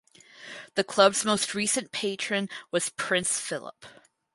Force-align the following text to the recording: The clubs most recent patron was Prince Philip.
The 0.73 0.83
clubs 0.83 1.25
most 1.25 1.53
recent 1.53 1.91
patron 1.91 2.49
was 2.71 2.89
Prince 2.89 3.39
Philip. 3.39 3.85